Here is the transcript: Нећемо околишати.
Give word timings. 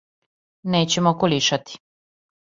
Нећемо 0.75 1.13
околишати. 1.17 1.79